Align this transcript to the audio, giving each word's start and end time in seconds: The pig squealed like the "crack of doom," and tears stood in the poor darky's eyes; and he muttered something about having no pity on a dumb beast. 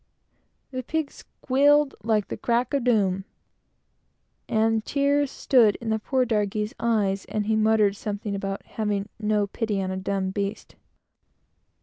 The 0.71 0.81
pig 0.81 1.11
squealed 1.11 1.93
like 2.01 2.27
the 2.29 2.35
"crack 2.35 2.73
of 2.73 2.85
doom," 2.85 3.23
and 4.49 4.83
tears 4.83 5.29
stood 5.29 5.75
in 5.75 5.91
the 5.91 5.99
poor 5.99 6.25
darky's 6.25 6.73
eyes; 6.79 7.25
and 7.25 7.45
he 7.45 7.55
muttered 7.55 7.95
something 7.95 8.33
about 8.33 8.63
having 8.65 9.09
no 9.19 9.45
pity 9.45 9.79
on 9.79 9.91
a 9.91 9.97
dumb 9.97 10.31
beast. 10.31 10.75